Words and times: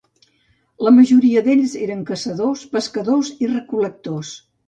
La 0.87 0.93
majoria 0.95 1.43
d'ells 1.47 1.75
eren 1.87 2.01
caçadors, 2.09 2.65
pescadors 2.73 3.31
i 3.47 3.53
recol·lectors. 3.55 4.35